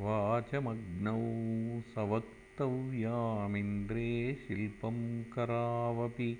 [0.00, 1.22] वाचमग्नौ
[1.94, 6.38] सवक्तव्यामिन्द्रे शिल्पं करावपि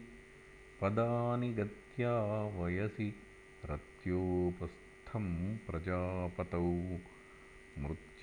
[0.80, 2.14] पदानि गत्या
[2.58, 3.14] वयसि
[3.64, 6.68] रत्योपस्थं प्रजापतौ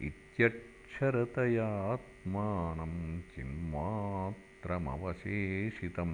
[0.00, 6.12] इत्यक्षरतयात्मानं चिन्मात्रमवशेषितं